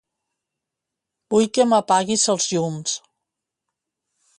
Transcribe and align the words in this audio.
Vull 1.35 1.47
que 1.59 1.67
m'apaguis 1.75 2.27
els 2.37 2.51
llums. 2.57 3.01